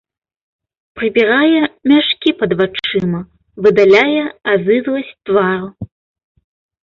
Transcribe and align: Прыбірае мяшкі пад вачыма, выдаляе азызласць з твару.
Прыбірае 0.99 1.59
мяшкі 1.91 2.29
пад 2.39 2.51
вачыма, 2.61 3.21
выдаляе 3.65 4.23
азызласць 4.53 5.11
з 5.11 5.19
твару. 5.31 5.67